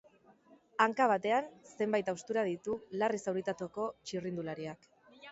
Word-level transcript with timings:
Hanka 0.85 1.05
batean 1.09 1.49
zenbait 1.81 2.07
haustura 2.13 2.45
ditu 2.47 2.77
larri 3.01 3.19
zauritutako 3.25 3.85
txirrindulariak. 4.07 4.89